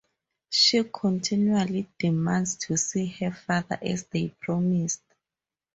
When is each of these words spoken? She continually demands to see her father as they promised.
She 0.49 0.83
continually 0.83 1.87
demands 1.99 2.55
to 2.55 2.75
see 2.75 3.05
her 3.19 3.29
father 3.31 3.77
as 3.83 4.03
they 4.05 4.29
promised. 4.29 5.03